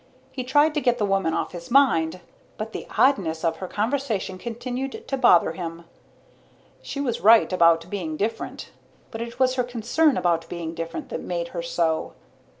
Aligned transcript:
He 0.31 0.43
tried 0.43 0.73
to 0.73 0.81
get 0.81 0.97
the 0.97 1.05
woman 1.05 1.35
off 1.35 1.51
his 1.51 1.69
mind, 1.69 2.21
but 2.57 2.73
the 2.73 2.87
oddness 2.97 3.45
of 3.45 3.57
her 3.57 3.67
conversation 3.67 4.39
continued 4.39 5.07
to 5.07 5.15
bother 5.15 5.51
him. 5.51 5.85
She 6.81 6.99
was 6.99 7.21
right 7.21 7.53
about 7.53 7.87
being 7.87 8.17
different, 8.17 8.71
but 9.11 9.21
it 9.21 9.37
was 9.37 9.53
her 9.53 9.63
concern 9.63 10.17
about 10.17 10.49
being 10.49 10.73
different 10.73 11.09
that 11.09 11.21
made 11.21 11.49
her 11.49 11.61
so. 11.61 12.13